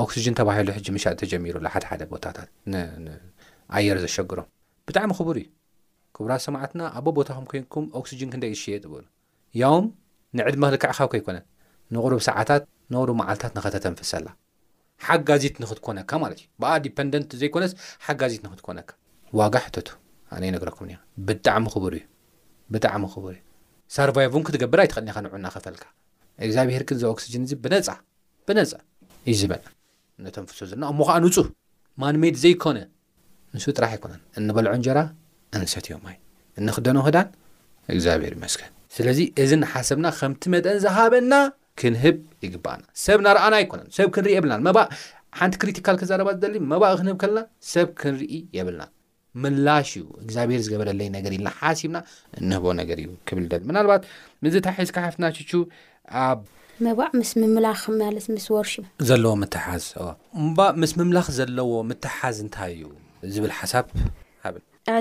ኦክሲጅን 0.04 0.34
ተባሂሉ 0.40 0.68
ሕጂ 0.76 0.86
ምሻጥ 0.96 1.14
ተጀሚሩሉ 1.24 1.64
ሓደሓደ 1.74 2.02
ቦታታት 2.14 2.48
ንኣየር 2.72 3.98
ዘሸግሮም 4.06 4.48
ብጣዕሚ 4.88 5.10
ክቡር 5.20 5.36
እዩ 5.42 5.48
ክቡራት 6.16 6.42
ሰማዓትና 6.46 6.82
ኣቦ 6.98 7.06
ቦታ 7.20 7.28
ኩም 7.38 7.46
ኮይንኩም 7.52 7.86
ኦክሲጂን 8.00 8.32
ክንደይ 8.34 8.52
ዝሽየጥበሉ 8.56 9.04
ያውም 9.62 9.86
ንዕድመ 10.38 10.64
ክልክዕኻብከ 10.70 11.12
ኣይኮነን 11.18 11.44
ንቅርብ 11.94 12.20
ሰዓታት 12.28 12.62
ንቅሩብ 12.94 13.14
መዓልትታት 13.20 13.52
ንኸተተንፍሰላ 13.58 14.26
ሓ 15.04 15.16
ጋዜት 15.28 15.56
ንኽትኰነካ 15.62 16.10
ማለት 16.24 16.38
እዩ 16.42 16.46
ብኣ 16.62 16.68
ዲፐንደንት 16.86 17.30
ዘይኮነስ 17.40 17.72
ሓጋዜት 18.06 18.42
ንክትኰነካ 18.46 18.90
ዋጋ 19.40 19.54
ሕተቱ 19.66 19.88
ኣነ 20.34 20.42
ይ 20.48 20.52
ነገረኩም 20.56 20.86
ኒ 20.90 20.92
ብጣዕሚ 21.28 21.64
ቡር 21.84 21.94
እዩ 21.98 22.04
ብጣዕሚ 22.74 23.02
ቡር 23.24 23.32
እዩ 23.36 23.40
ሳርቫይቭን 23.94 24.44
ክትገብር 24.46 24.80
ኣይትኸልኒኻ 24.84 25.16
ንዑና 25.26 25.46
ኸፈልካ 25.56 25.84
እግዚኣብሄርክዚ 26.44 27.02
ኣክስጅን 27.12 27.44
እዚ 27.46 27.52
ብነፃ 27.64 27.88
ብነፃ 28.48 28.72
እዩ 29.30 29.36
ዝበ 29.40 29.52
እነተንፍሶ 30.20 30.60
ዘለና 30.70 30.84
እሞ 30.92 31.00
ከዓ 31.08 31.16
ንፁ 31.24 31.36
ማንሜድ 32.04 32.36
ዘይኮነ 32.44 32.78
ንሱ 33.56 33.64
ጥራሕ 33.76 33.90
ኣይኮነን 33.96 34.22
እንበልዖ 34.38 34.70
እንጀራ 34.78 34.98
እንሰት 35.58 35.88
ዮምማይ 35.94 36.16
እንክደኖ 36.62 36.98
ህዳን 37.08 37.28
እግዚኣብሄር 37.94 38.32
ዩመስን 38.38 38.74
ስለዚ 38.96 39.18
እዚ 39.42 39.50
ንሓሰብና 39.62 40.06
ከምቲ 40.18 40.42
መጠን 40.54 40.76
ዝሃበና 40.84 41.34
ክንህብ 41.80 42.18
ይግባአና 42.44 42.82
ሰብ 43.04 43.18
ናርኣና 43.26 43.54
ኣይኮነን 43.60 43.88
ሰብ 43.96 44.08
ክንርኢ 44.14 44.34
የብልና 44.36 44.56
መባቅ 44.68 44.88
ሓንቲ 45.38 45.54
ክሪቲካል 45.62 45.96
ክዛረባ 46.00 46.28
ዝደሊ 46.36 46.54
መባቅ 46.72 46.92
ክንህብ 47.00 47.16
ከለና 47.22 47.40
ሰብ 47.72 47.88
ክንርኢ 48.00 48.34
የብልና 48.58 48.84
ምላሽ 49.44 49.88
እዩ 49.98 50.04
እግዚኣብሔር 50.24 50.60
ዝገበረለይ 50.66 51.08
ነገር 51.16 51.32
ኢልና 51.36 51.48
ሓሲብና 51.58 51.98
እንህቦ 52.40 52.64
ነገር 52.80 52.98
እዩ 53.02 53.10
ክብል 53.30 53.44
ደል 53.52 53.62
ምናልባት 53.70 54.04
እዚ 54.50 54.54
ታሒዝ 54.66 54.92
ካሕፍትና 54.98 55.28
ቹ 55.50 55.60
ኣብ 56.26 56.40
መባቅ 56.86 57.10
ምስ 57.18 57.30
ምምላኽ 57.42 57.82
ማለት 58.02 58.24
ምስ 58.36 58.46
ዎር 58.54 58.70
ዘለዎ 59.10 59.34
ምትሓዝ 59.42 59.84
እ 60.04 60.06
ምስ 60.82 60.92
ምምላኽ 61.00 61.28
ዘለዎ 61.40 61.70
ምትሓዝ 61.90 62.38
እንታይ 62.46 62.72
እዩ 62.78 62.86
ዝብል 63.34 63.52
ሓሳብ 63.60 63.86
ሃ 64.44 64.54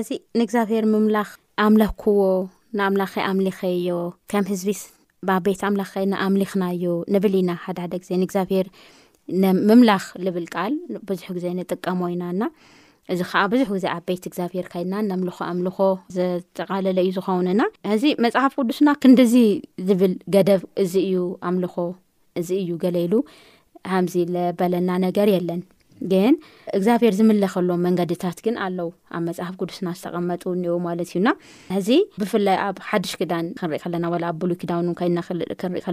ዚ 0.10 0.12
ንእግዚኣብሔር 0.42 0.86
ምምላኽ 0.94 1.32
ኣምለክዎ 1.68 2.10
ንኣምላኸ 2.78 3.14
ኣምሊኸ 3.32 3.60
ዮ 3.88 3.98
ከም 4.32 4.46
ህዝቢስ 4.52 4.82
ብኣበይት 5.28 5.62
ኣምላኽ 5.68 5.90
ኸና 6.00 6.14
ኣምሊኽናዩ 6.26 6.82
ንብል 7.14 7.36
ኢና 7.40 7.52
ሓደ 7.66 7.80
ሓደ 7.84 7.94
ግዜ 8.02 8.10
ንእግዚኣብሔር 8.22 8.68
ንምምላኽ 9.44 10.04
ልብል 10.26 10.46
ቃል 10.56 10.74
ብዙሕ 11.10 11.28
ግዜ 11.38 11.46
ንጥቀሞ 11.60 12.02
ኢናና 12.14 12.42
እዚ 13.14 13.20
ከዓ 13.32 13.42
ብዙሕ 13.54 13.68
ግዜ 13.78 13.86
ኣበይቲ 13.96 14.24
እግዚኣብሄር 14.30 14.68
ከይድና 14.74 14.96
ነምልኾ 15.10 15.38
ኣምልኾ 15.52 15.78
ዘጠቃለለ 16.18 16.98
እዩ 17.06 17.12
ዝኸውንና 17.18 17.62
እዚ 17.96 18.04
መፅሓፍ 18.26 18.54
ቅዱስና 18.60 18.88
ክንዲ 19.04 19.20
ዚ 19.34 19.44
ዝብል 19.90 20.14
ገደብ 20.36 20.64
እዚ 20.84 20.94
እዩ 21.08 21.20
ኣምልኾ 21.50 21.76
እዚ 22.42 22.50
እዩ 22.64 22.72
ገለይሉ 22.84 23.14
ከምዚ 23.90 24.14
ዘበለና 24.36 24.90
ነገር 25.08 25.28
የለን 25.36 25.60
ግን 26.12 26.34
እግዚኣብሄር 26.78 27.14
ዝምለኸሎ 27.20 27.70
መንገድታት 27.86 28.38
ግን 28.46 28.56
ኣለው 28.66 28.90
ኣብ 29.18 29.22
መፅሓፍ 29.28 29.54
ቅዱስና 29.62 29.88
ዝተቐመጡ 30.00 30.42
እኒኤው 30.58 30.76
ማለት 30.88 31.10
እዩና 31.12 31.30
እዚ 31.80 31.90
ብፍላይ 32.22 32.58
ኣብ 32.68 32.78
ሓድሽ 32.90 33.14
ክዳን 33.20 33.46
ክንርኢ 33.60 33.80
ከለና 33.84 34.04
ወ 34.14 34.16
ኣብሉይ 34.32 34.58
ክዳን 34.62 34.88
ከናክክርእ 35.02 35.84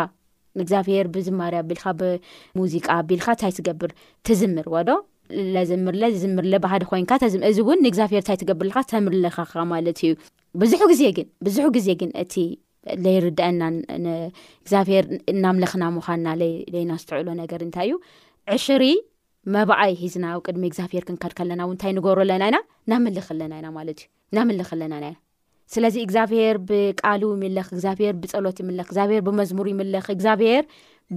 ንእግዚኣብሔር 0.60 1.06
ብዝማር 1.16 1.54
ኣቢልካ 1.62 1.86
ብሙዚቃ 2.00 2.88
ኣቢልካ 3.02 3.28
እንታይ 3.36 3.54
ትገብር 3.60 3.92
ተዝምር 4.28 4.68
ዎዶ 4.76 4.90
ለዝምርለ 5.54 6.02
ዝምርለ 6.22 6.54
ብሓደ 6.64 6.84
ኮይንካ 6.90 7.12
እዚ 7.28 7.38
እውን 7.64 7.80
ንእግዚኣብሔር 7.86 8.24
ታይ 8.28 8.38
ትገብርልካ 8.42 8.78
ተምርለኻ 8.92 9.38
ማለት 9.74 10.00
እዩ 10.08 10.12
ብዙሕ 10.62 10.82
ግዜ 10.92 11.04
ግን 11.18 11.28
ብዙሕ 11.46 11.66
ግዜ 11.78 11.88
ግን 12.02 12.12
እቲ 12.24 12.36
ለይርድአና 13.04 13.62
እግዚኣብሔር 14.62 15.06
እናምለኽና 15.34 15.84
ምዃንና 15.98 16.28
ለና 16.74 16.92
ዝትዕሎ 17.04 17.28
ነገር 17.42 17.62
እንታይ 17.68 17.90
እዩ 17.90 17.98
ዕሽሪ 18.58 18.86
መባኣይ 19.56 19.94
ሒዝና 20.02 20.26
ብ 20.40 20.46
ቅድሚ 20.48 20.64
እግዚኣብሔር 20.72 21.04
ክንካድከለና 21.10 21.62
እው 21.68 21.74
ንታይ 21.78 21.94
ንገርኣለና 21.98 22.44
ኢና 22.52 22.60
ናምልኽለና 22.94 23.54
ኢና 23.62 23.70
ማለት 23.80 24.00
እዩ 24.04 24.10
ናምልኽ 24.38 24.70
ኣለናኢና 24.76 25.08
ኢ 25.14 25.23
ስለዚ 25.76 25.96
እግዚኣብሄር 26.06 26.56
ብቃል 26.70 27.22
ይምለኽ 27.34 27.68
እግዚብሄር 27.78 28.14
ብፀሎት 28.24 28.58
ይምለኽ 28.62 28.88
እግዚኣብሄር 28.92 29.22
ብመዝሙር 29.28 29.68
ይምልኽ 29.74 30.06
እግዚኣብሄር 30.16 30.64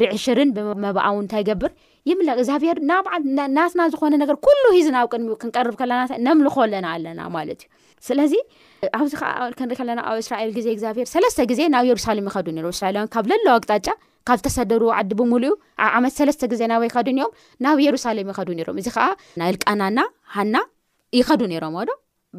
ብዕሽርን 0.01 0.51
ብመብኣውን 0.57 1.23
እንታይ 1.25 1.41
ይገብር 1.45 1.73
ይምለኽ 2.11 2.37
እግዚኣብሔር 2.43 2.79
ናዓልናስና 2.91 3.81
ዝኾነ 3.93 4.15
ነገር 4.23 4.37
ኩሉ 4.47 4.63
ሂዝና 4.77 4.97
ኣብ 5.03 5.09
ቅድሚኡ 5.13 5.35
ክንቀርብ 5.43 5.75
ከለና 5.81 6.03
ነምልኮኣለና 6.27 6.87
ኣለና 6.97 7.21
ማለት 7.37 7.61
እዩ 7.65 7.73
ስለዚ 8.09 8.33
ኣብዚ 8.99 9.13
ዓ 9.29 9.37
ክንሪኢ 9.59 9.77
ከለና 9.81 10.01
ኣብ 10.11 10.19
እስራኤል 10.25 10.51
ግዜ 10.57 10.67
ግዚብሄር 10.79 11.07
ሰለስተ 11.15 11.47
ግዜ 11.51 11.61
ናብ 11.75 11.85
ኢየሩሳሌም 11.89 12.27
ይኸዱ 12.31 12.47
ም 12.57 12.69
እስራኤል 12.75 12.97
ካብ 13.15 13.29
ለሎዋ 13.33 13.53
ኣቅጣጫ 13.61 13.89
ካብ 14.29 14.39
ዝተሰደሩ 14.41 14.83
ዓዲ 14.99 15.11
ብሙሉ 15.21 15.43
ዩ 15.51 15.55
ኣብ 15.87 15.93
ዓመት 15.99 16.15
ሰለስተ 16.19 16.45
ግዜ 16.53 16.63
ናወይከዱ 16.73 17.09
ንኦም 17.19 17.33
ናብ 17.67 17.79
ኢየሩሳሌም 17.85 18.31
ይኸዱ 18.33 18.49
ነሮም 18.61 18.79
እዚ 18.83 18.89
ከዓ 18.97 19.07
ልቃናና 19.57 19.99
ሃና 20.37 20.57
ይኸዱ 21.21 21.43
ነይሮም 21.53 21.77
ዎ 21.81 21.85
ዶ 21.91 21.93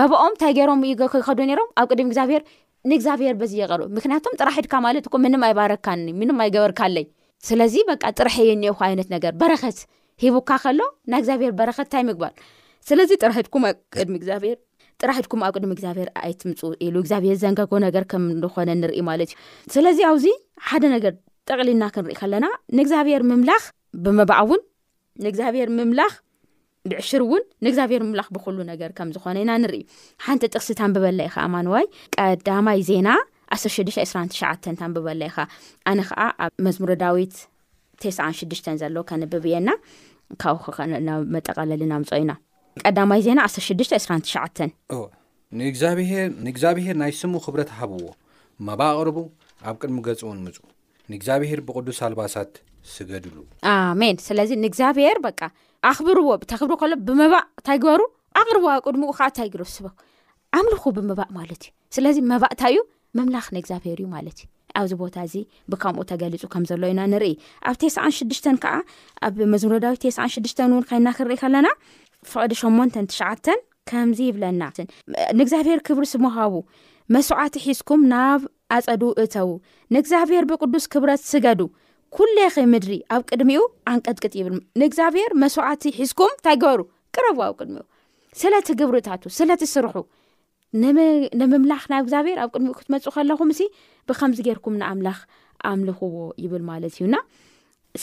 መኦም 0.00 0.30
እንታይ 0.34 0.52
ገሮም 0.58 0.80
ኸዱ 1.28 1.38
ሮም 1.58 1.68
ኣብ 1.80 1.88
ሚ 2.08 2.10
ግብሄር 2.18 2.42
ንግኣብሄር 2.90 3.34
ዚይርምክንያ 3.50 4.14
ጥራ 4.40 4.48
ድካ 4.64 4.74
ማት 4.84 4.96
ን 5.32 5.34
ኣይባረካኒ 5.48 6.06
ኣይገበርካኣለይ 6.44 7.04
ስለዚ 7.48 7.74
በ 7.88 7.92
ጥርሐ 8.18 8.34
የ 8.48 8.52
ኒካ 8.62 8.80
ዓይነት 8.88 9.08
ነገር 9.14 9.32
በረኸት 9.40 9.78
ሂቡካ 10.22 10.50
ከሎ 10.64 10.80
ናይ 11.10 11.20
እግዚኣብሔር 11.22 11.52
በረኸት 11.58 11.86
እንታይ 11.88 12.02
ምግባር 12.10 12.32
ስለዚ 12.88 13.10
ጥራኩም 13.22 13.64
ኣራኩም 15.06 15.40
ኣብ 15.46 15.54
ቅድሚ 15.56 15.72
እግኣብሔር 15.76 16.08
ኣይትምፁ 16.24 16.60
ኢሉ 16.86 16.94
እግዚኣብሄር 17.02 17.36
ዘንገጎ 17.42 17.72
ነገር 17.84 18.04
ከምዝኾነ 18.10 18.68
ንርኢ 18.80 18.98
ማለት 19.08 19.30
እዩ 19.34 19.70
ስለዚ 19.74 19.98
ኣብዚ 20.10 20.26
ሓደ 20.68 20.82
ነገር 20.94 21.12
ጠቅሊልና 21.50 21.84
ክንርኢ 21.94 22.14
ከለና 22.20 22.46
ንእግዚኣብሔር 22.78 23.22
ምምላኽ 23.30 23.62
ብምባዕ 24.04 24.38
እውን 24.44 24.60
ንእግዚኣብሔር 25.24 25.70
ምምላኽ 25.78 26.12
ብዕሽር 26.90 27.22
እውን 27.26 27.42
ንእግዚኣብሔር 27.64 28.02
ምላ 28.12 28.22
ብሉ 28.36 28.56
ነገር 28.72 28.92
ከምዝኾነ 28.98 29.36
ኢናንርኢ 29.44 29.82
ሓንቲ 30.26 30.44
ጥኽስታን 30.54 30.94
ብበላ 30.96 31.20
ኢከዓ 31.30 31.44
ማንዋይ 31.56 31.86
ቀዳማይ 32.16 32.80
ዜና 32.90 33.08
162 33.56 34.76
ታንብበለኢኻ 34.80 35.36
ኣነ 35.90 35.98
ከዓ 36.08 36.20
ኣብ 36.44 36.52
መዝሙሮ 36.66 36.92
ዳዊት 37.02 37.34
ተ6ሽ 38.02 38.60
ዘሎዎ 38.82 39.02
ከንብብ 39.10 39.44
እየና 39.50 39.68
ካብኡ 40.42 40.64
ብ 40.76 41.16
መጠቃለሊ 41.34 41.82
ናምፆ 41.92 42.10
ኢና 42.22 42.32
ቀዳማይ 42.84 43.20
ዜና 43.26 43.40
16 43.54 43.96
2ዓንእግዚኣብሄር 45.60 46.96
ናይ 47.02 47.12
ስሙ 47.22 47.34
ኽብረት 47.46 47.70
ሃብዎ 47.78 48.00
መባእ 48.68 48.92
ኣቅርቡ 48.94 49.18
ኣብ 49.70 49.76
ቅድሚ 49.82 49.98
ገጹዎንምፁ 50.06 50.56
ንእግዚኣብሄር 51.10 51.60
ብቅዱስ 51.68 51.98
ኣልባሳት 52.06 52.52
ስገድሉ 52.94 53.36
ሜን 54.00 54.16
ስለዚ 54.28 54.50
ንእግዚኣብሄር 54.64 55.16
ኣኽብርዎ 55.90 56.26
ብታኽብርሎ 56.40 56.78
ብምባእ 57.08 57.44
እንታይ 57.58 57.78
ግበሩ 57.82 58.00
ኣቅርዋ 58.40 58.66
ቅድሙኡ 58.86 59.12
ዓ 59.26 59.28
እታይ 59.32 59.48
ርብ 59.62 59.86
ኣምልኩ 60.58 60.84
ብምባእ 60.96 61.30
ማለት 61.38 61.62
እዩ 61.66 61.70
ስለዚ 61.96 62.16
መባእታይ 62.32 62.72
እዩ 62.74 62.78
መምላኽ 63.18 63.46
ንእግዚኣብሄር 63.56 63.98
እዩ 64.02 64.06
ማለት 64.14 64.38
እዩ 64.42 64.48
ኣብዚ 64.80 64.92
ቦታ 65.00 65.16
እዚ 65.28 65.34
ብካምኡ 65.72 66.02
ተገሊፁ 66.10 66.42
ከም 66.52 66.62
ዘሎ 66.70 66.82
ኢና 66.92 67.00
ንርኢ 67.12 67.32
ኣብ 67.68 67.74
ቴስዓን6ድሽተ 67.82 68.46
ከዓ 68.62 68.74
ኣብ 69.26 69.34
መዝመረዳዊ 69.52 69.94
ቴስን6ድሽን 70.04 70.70
እውን 70.74 70.84
ከይና 70.90 71.08
ክርኢ 71.18 71.36
ከለና 71.42 71.68
ፍዕዲ 72.32 72.52
ሸ 72.60 72.64
ትሽዓ 73.10 73.28
ከምዚ 73.90 74.18
ይብለና 74.30 74.62
ንእግዚኣብሔር 75.38 75.78
ክብሪ 75.86 76.04
ስምሃቡ 76.14 76.54
መስዋዕቲ 77.14 77.54
ሒዝኩም 77.66 78.02
ናብ 78.12 78.42
ኣፀዱ 78.76 79.02
እተው 79.22 79.50
ንእግዚኣብሄር 79.94 80.44
ብቅዱስ 80.50 80.84
ክብረት 80.92 81.22
ስገዱ 81.30 81.60
ኩለይ 82.16 82.48
ኸ 82.54 82.64
ምድሪ 82.72 82.94
ኣብ 83.14 83.22
ቅድሚኡ 83.30 83.60
ኣንቀጥቅጥ 83.92 84.32
ይብል 84.40 84.54
ንእግዚኣብሔር 84.82 85.30
መስዋዕቲ 85.42 85.82
ሒዝኩም 86.00 86.32
እንታይ 86.36 86.56
ግበሩ 86.62 86.80
ቅረዎ 87.16 87.40
ኣብ 87.48 87.54
ቅድሚኡ 87.60 87.84
ስለቲ 88.40 88.68
ግብሪ 88.80 88.96
እታቱ 89.02 89.24
ስለ 89.38 89.50
ት 89.60 89.64
ስርሑ 89.74 89.94
ንምምላኽ 90.80 91.82
ናብ 91.92 92.02
ግዚኣብሔር 92.06 92.38
ኣብ 92.42 92.50
ቅድሚ 92.54 92.68
ክትመፁ 92.76 93.04
ከለኹም 93.14 93.50
ሲ 93.58 93.62
ብከምዚ 94.08 94.38
ጌርኩም 94.46 94.74
ንኣምላኽ 94.80 95.18
ኣምልኽዎ 95.70 96.14
ይብል 96.44 96.62
ማለት 96.70 96.92
እዩና 96.96 97.16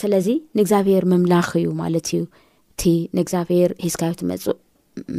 ስለዚ 0.00 0.26
ንእግዚኣብሔር 0.58 1.04
ምምላኽ 1.12 1.48
እዩ 1.60 1.68
ማለት 1.82 2.08
እዩ 2.12 2.20
እቲ 2.72 2.82
ንእግዚኣብሔር 3.18 3.70
ሒዝካቢ 3.84 4.12
ትመፁእ 4.20 4.56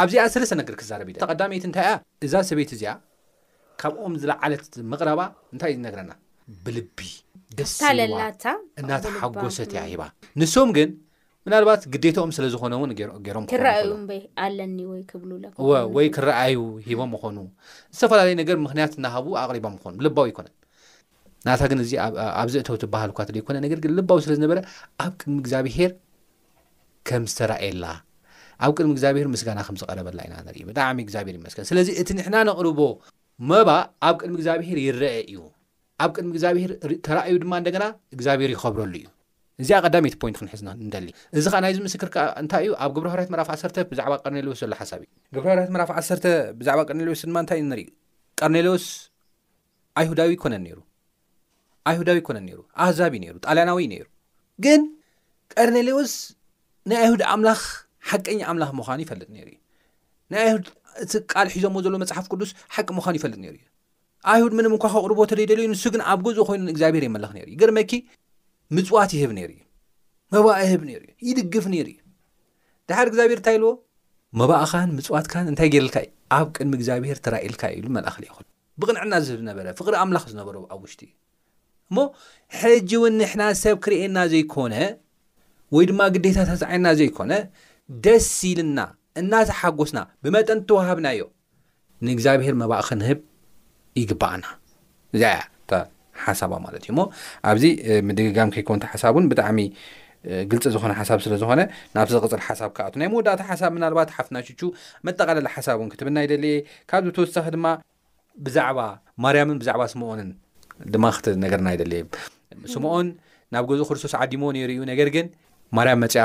ኣብዚኣ 0.01 0.23
ሰለስተ 0.33 0.53
ነገር 0.62 0.73
ክዛረብ 0.79 1.07
ተቐዳሚይት 1.21 1.63
እንታ 1.67 1.77
እያ 1.86 1.91
እዛ 2.25 2.33
ሰበት 2.49 2.71
እዚኣ 2.75 2.91
ካብኦም 3.81 4.13
ዝለዓለት 4.21 4.65
ምቕረባ 4.91 5.21
እንታይእ 5.53 5.75
ዝነገረና 5.77 6.12
ብልቢ 6.65 6.99
ደስላ 7.57 7.99
እናታ 8.81 9.05
ሓጎሰት 9.19 9.71
ያ 9.77 9.81
ሂባ 9.91 10.01
ንሶም 10.41 10.69
ግን 10.77 10.89
ምናልባት 11.47 11.81
ግዴቶኦም 11.93 12.31
ስለ 12.38 12.43
ዝኮነ 12.53 12.73
ውን 12.81 12.91
ገይሮም 13.25 13.45
ኣለወወይ 14.43 16.07
ክረኣዩ 16.17 16.59
ሂቦም 16.88 17.09
ምኮኑ 17.15 17.38
ዝተፈላለዩ 17.95 18.36
ነገር 18.41 18.57
ምክንያት 18.65 18.93
እናሃቡ 18.99 19.27
ኣቅሪቦም 19.43 19.75
ኮኑ 19.83 19.95
ልባው 20.05 20.25
ኣይኮነን 20.29 20.53
ናታ 21.47 21.62
ግን 21.71 21.79
እዚ 21.86 21.91
ኣብዚ 22.41 22.55
እተው 22.62 22.77
ትበሃል 22.83 23.12
እኳ 23.13 23.19
ደይኮነ 23.38 23.57
ነገርግን 23.65 23.93
ልባው 23.97 24.19
ስለ 24.25 24.31
ዝነበረ 24.39 24.59
ኣብ 25.05 25.12
ቅድሚ 25.21 25.36
እግዚኣብሄር 25.43 25.91
ከም 27.07 27.23
ዝተረእየላ 27.31 27.86
ኣብ 28.65 28.71
ቅድሚ 28.77 28.91
ግዚኣብሄር 28.97 29.27
ምስጋና 29.33 29.59
ከም 29.67 29.75
ዝቀረበላ 29.81 30.19
ኢና 30.27 30.35
ንርኢ 30.47 30.61
ብጣዕሚ 30.69 30.97
እግዚኣብሄር 31.05 31.35
ይመስገን 31.39 31.65
ስለዚ 31.69 31.87
እቲ 32.01 32.09
ንሕና 32.17 32.35
ነቕርቦ 32.49 32.79
መባ 33.51 33.69
ኣብ 34.07 34.15
ቅድሚ 34.21 34.35
እግዚብሄር 34.39 34.77
ይረአ 34.85 35.15
እዩ 35.29 35.39
ኣብ 36.03 36.11
ቅድሚ 36.15 36.29
እግዚኣብሄር 36.35 36.71
ተራእዩ 37.07 37.35
ድማ 37.43 37.53
እንደገና 37.61 37.83
እግዚኣብሄር 38.15 38.51
ይኸብረሉ 38.55 38.93
እዩ 39.01 39.05
እዚኣ 39.63 39.79
ቀዳሚ 39.85 40.05
ቲ 40.13 40.15
ፖንት 40.21 40.35
ክንሕዝ 40.41 40.61
ንደሊ 40.85 41.09
እዚ 41.39 41.45
ከዓ 41.53 41.59
ናይዚ 41.65 41.77
ምስክርካ 41.87 42.15
እንታይ 42.41 42.63
እዩ 42.67 42.71
ኣብ 42.83 42.91
ግብርሃርት 42.97 43.29
መራፍ 43.33 43.49
ዓሰርተ 43.55 43.77
ብዛዕባ 43.91 44.13
ቀርኔሌዎስ 44.23 44.59
ዘሎ 44.63 44.73
ሓሳብ 44.79 45.01
እዩ 45.05 45.11
ግብርርት 45.35 45.69
መራፍ 45.75 45.89
ዓሰር 45.99 46.19
ብዛዕባ 46.61 46.79
ርኔሌዎስ 46.93 47.21
ድማ 47.29 47.37
ታእዩ 47.51 47.63
ኢ 47.81 47.85
ቀርኔሌዎስ 48.41 48.85
ይሁዳዊ 50.05 50.31
ኮነ 50.45 50.55
ሩ 50.73 50.79
ኣይሁዳዊ 51.89 52.17
ይኮነ 52.21 52.37
ነይሩ 52.47 52.59
ኣህዛብእ 52.83 53.23
ይሩ 53.27 53.33
ጣልያናዊዩ 53.45 53.87
ነይሩ 53.93 54.05
ግን 54.65 54.81
ቀርኔሌዎስ 55.59 56.13
ናይ 56.89 56.97
ኣይሁዳ 57.05 57.23
ኣምላኽ 57.33 57.61
ሓቀኛ 58.09 58.39
ኣምላኽ 58.51 58.71
ምዃኑ 58.79 58.99
ይፈልጥ 59.05 59.27
ነሩ 59.35 59.47
እዩ 59.53 59.57
ናይ 60.33 60.43
ይሁድ 60.49 60.65
እቲ 61.03 61.11
ቃል 61.33 61.47
ሒዞምዎ 61.53 61.79
ዘሎ 61.85 61.95
መፅሓፍ 62.03 62.25
ቅዱስ 62.33 62.51
ሓቂ 62.75 62.87
ምዃኑ 62.97 63.13
ይፈልጥ 63.19 63.39
ሩ 63.53 63.55
ዩ 63.61 63.65
ኣይሁድ 64.31 64.53
ምንም 64.57 64.71
እንኳ 64.77 64.85
ከቕርቦተዘየደለዩ 64.95 65.65
ንሱ 65.73 65.83
ግን 65.93 66.01
ኣብ 66.11 66.19
ገዝኡ 66.25 66.43
ኮይኑ 66.49 66.67
እግዚኣብሄር 66.73 67.03
ይመለኽ 67.09 67.31
ር 67.37 67.47
እዩ 67.49 67.55
ገርመኪ 67.61 67.91
ምፅዋት 68.75 69.11
ይህብ 69.17 69.31
ነይር 69.37 69.49
እዩ 69.53 69.59
መባእ 70.33 70.61
ህብ 70.73 70.83
ዩ 70.91 70.95
ይድግፍ 71.29 71.65
ነይሩ 71.73 71.87
እዩ 71.95 71.99
ድሓር 72.89 73.05
እግዚኣብሄር 73.11 73.39
እንታይ 73.41 73.57
ልዎ 73.63 73.71
መባእኻን 74.39 74.89
ምፅዋትካ 74.97 75.33
እንታይ 75.51 75.69
ጌልካእዩ 75.73 76.09
ኣብ 76.37 76.47
ቅድሚ 76.55 76.71
እግዚኣብሄር 76.79 77.17
ትራእልካዩኢሉ 77.25 77.85
መላእኸሊ 77.97 78.23
ይሉ 78.29 78.47
ብቕንዕና 78.81 79.13
ዝህብ 79.25 79.41
ነበረ 79.49 79.65
ፍቕሪ 79.79 79.93
ኣምላኽ 80.03 80.23
ዝነበረ 80.33 80.55
ኣብ 80.75 80.79
ውሽጢ 80.85 81.01
እዩ 81.05 81.11
እሞ 81.91 81.99
ሕጂ 82.59 82.89
እውን 82.99 83.13
ንሕና 83.19 83.43
ሰብ 83.63 83.75
ክርኤየና 83.85 84.17
ዘይኮነ 84.31 84.75
ወይ 85.75 85.85
ድማ 85.89 86.01
ግዴታታት 86.15 86.61
ዓየና 86.69 86.87
ዘይኮነ 86.99 87.31
ደስ 88.05 88.27
ኢልና 88.49 88.79
እናዝሓጎስና 89.21 89.99
ብመጠን 90.23 90.59
ተዋሃብና 90.69 91.07
ዮ 91.19 91.23
ንእግዚኣብሔር 92.07 92.55
መባቅክንህብ 92.61 93.19
ይግባአና 94.01 94.45
እዚያ 95.15 95.31
ሓሳባ 96.23 96.53
ማለት 96.63 96.81
እዩ 96.85 96.91
ሞ 96.97 97.01
ኣብዚ 97.49 97.63
ምደግጋም 98.07 98.49
ከይኮንቲ 98.55 98.83
ሓሳብ 98.91 99.13
እውን 99.15 99.25
ብጣዕሚ 99.31 99.59
ግልፂ 100.51 100.65
ዝኮነ 100.73 100.91
ሓሳብ 100.99 101.19
ስለዝኮነ 101.25 101.61
ናብቲ 101.95 102.11
ዝቅፅል 102.15 102.41
ሓሳብ 102.47 102.69
ከኣቱ 102.77 102.93
ናይ 103.01 103.07
መወዳእታ 103.13 103.41
ሓሳብ 103.49 103.71
ምናባት 103.77 104.09
ሓፍናሽቹ 104.17 104.61
መጠቃላለ 105.07 105.47
ሓሳብውን 105.55 105.89
ክትብና 105.93 106.17
ይደ 106.25 106.33
የ 106.53 106.61
ካብዚ 106.91 107.09
ተወሳኺ 107.17 107.47
ድማ 107.55 107.65
ብዛዕባ 108.45 108.79
ማርያምን 109.25 109.59
ብዛዕባ 109.63 109.83
ስምኦንን 109.93 110.29
ድማ 110.95 111.05
ክ 111.23 111.35
ነገርና 111.43 111.69
ይደእ 111.75 112.05
ስምዖን 112.75 113.09
ናብ 113.55 113.65
ገዝ 113.71 113.81
ክርስቶስ 113.89 114.15
ዓዲሞ 114.23 114.43
ነይርኡ 114.57 114.79
ነገር 114.91 115.09
ግን 115.17 115.27
ማርያም 115.77 116.01
መፅያ 116.03 116.23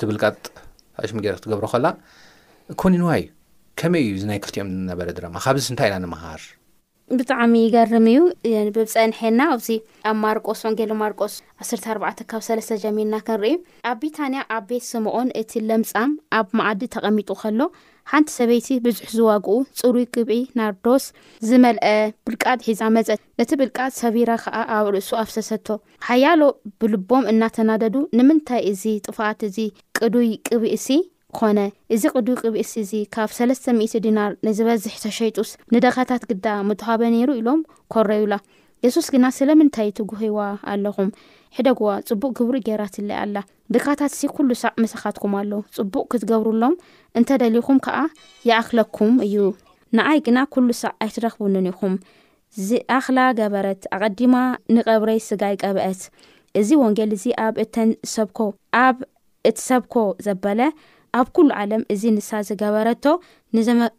ትብልቀጥ 0.00 0.38
እሽሙጌር 1.04 1.34
ክትገብሮ 1.38 1.66
ከላ 1.74 1.86
ኮን 2.80 2.94
ንዋይ 3.02 3.22
ከመይ 3.80 4.04
እዩ 4.14 4.24
ናይ 4.30 4.38
ክልቲኦም 4.44 4.68
ዝነበረ 4.74 5.08
ድረማ 5.18 5.36
ካብዚ 5.44 5.62
ስንታይ 5.68 5.88
ኢና 5.90 5.96
ንምሃር 6.04 6.42
ብጣዕሚ 7.20 7.54
ይገርም 7.66 8.06
እዩ 8.10 8.20
ብብፀኒሐና 8.76 9.40
ኣዚ 9.54 9.66
ኣብ 10.10 10.16
ማርቆስ 10.24 10.60
ወንጌሎ 10.66 10.92
ማርቆስ 11.02 11.32
1ስተ 11.64 11.82
4ባዕተ 11.94 12.20
ካብ 12.30 12.42
ሰለስተ 12.48 12.78
ጀሚልና 12.84 13.16
ክንርኢ 13.26 13.52
ኣብ 13.90 13.96
ብሪታንያ 14.02 14.40
ኣብ 14.56 14.64
ቤት 14.70 14.84
ስምዖን 14.92 15.28
እቲ 15.40 15.52
ለምፃም 15.70 16.12
ኣብ 16.38 16.48
መዓዲ 16.60 16.80
ተቐሚጡ 16.94 17.30
ከሎ 17.42 17.60
ሓንቲ 18.10 18.28
ሰበይቲ 18.38 18.66
ብዙሕ 18.84 19.06
ዝዋግኡ 19.18 19.54
ፅሩይ 19.80 20.04
ቅብ 20.14 20.30
ናርዶስ 20.58 21.04
ዝመልአ 21.48 21.86
ብልቃድ 22.24 22.58
ሒዛ 22.68 22.80
መፀት 22.96 23.20
ነቲ 23.38 23.50
ብልቃድ 23.60 23.92
ሰቢራ 24.00 24.30
ከዓ 24.42 24.56
ኣብ 24.78 24.86
ርእሱ 24.94 25.10
ኣብሰሰቶ 25.24 25.66
ሃያሎ 26.08 26.40
ብልቦም 26.82 27.24
እናተናደዱ 27.32 27.96
ንምንታይ 28.18 28.62
እዚ 28.72 28.84
ጥፋኣት 29.06 29.40
እዚ 29.48 29.56
ቅዱይ 29.98 30.30
ቅብእሲ 30.50 30.88
ኮነ 31.38 31.58
እዚ 31.94 32.02
ቅዱይ 32.16 32.36
ቅብእሲ 32.42 32.72
እዚ 32.84 32.92
ካብ 33.14 33.30
ሰለስተ00 33.38 34.04
ዲናር 34.06 34.30
ንዝበዝሕ 34.48 34.96
ተሸይጡስ 35.04 35.50
ንደካታት 35.76 36.24
ግዳ 36.32 36.46
ምትሃበ 36.68 37.00
ነይሩ 37.16 37.30
ኢሎም 37.40 37.62
ኮረዩላ 37.94 38.36
የሱስ 38.86 39.06
ግና 39.16 39.26
ስለምንታይ 39.38 39.90
ትጉህዋ 39.98 40.38
ኣለኹም 40.70 41.10
ሕደ 41.56 41.68
ግዋ 41.80 41.90
ፅቡቅ 42.08 42.32
ግብሪ 42.38 42.56
ገራ 42.68 42.82
ትለአ 42.94 43.18
ኣላ 43.26 43.36
ድካታት 43.72 44.12
እዚ 44.14 44.22
ኩሉ 44.36 44.50
ሳዕ 44.62 44.72
መስኻትኩም 44.82 45.34
ኣሎ 45.40 45.52
ፅቡቅ 45.76 46.04
ክትገብርሎም 46.12 46.74
እንተደሊኹም 47.18 47.78
ከዓ 47.86 47.96
ይኣኽለኩም 48.48 49.14
እዩ 49.26 49.36
ንኣይ 49.96 50.18
ግና 50.26 50.38
ኩሉ 50.54 50.68
ሳዕ 50.80 50.90
ኣይትረኽቡንን 51.04 51.68
ኢኹም 51.70 51.94
ዚኣኽላ 52.66 53.18
ገበረት 53.38 53.82
ኣቐዲማ 53.96 54.34
ንቀብረይ 54.74 55.20
ስጋይ 55.28 55.54
ቀብአት 55.62 56.02
እዚ 56.60 56.68
ወንጌል 56.82 57.10
እዚ 57.16 57.24
ኣብ 57.46 57.54
እተንሰብኮ 57.64 58.38
ኣብ 58.84 58.96
እቲ 59.50 59.56
ሰብኮ 59.68 59.94
ዘበለ 60.26 60.60
ኣብ 61.18 61.28
ኩሉ 61.36 61.48
ዓለም 61.62 61.82
እዚ 61.94 62.02
ንሳ 62.16 62.28
ዝገበረቶ 62.48 63.04